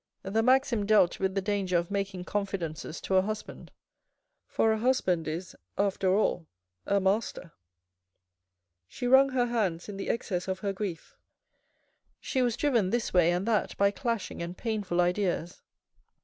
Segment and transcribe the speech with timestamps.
[0.23, 3.71] The maxim dealt with the danger of making confidences to a husband,
[4.47, 6.47] for a husband is after all
[6.87, 7.51] a master.
[8.87, 11.15] She wrung her hands in the excess of her grief.
[12.19, 15.61] She was driven this way and that by clashing and painful ideas.